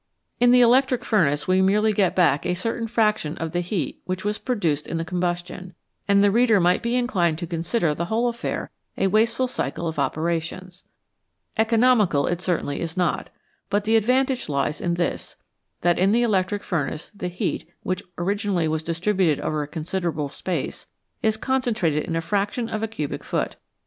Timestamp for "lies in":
14.49-14.95